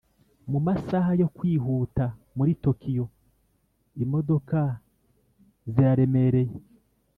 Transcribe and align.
mu 0.51 0.59
masaha 0.67 1.11
yo 1.21 1.27
kwihuta 1.35 2.05
muri 2.37 2.51
tokiyo, 2.63 3.05
imodoka 4.03 4.59
ziraremereye. 5.73 6.55